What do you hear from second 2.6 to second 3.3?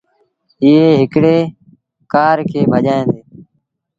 ڀڄآيآندي۔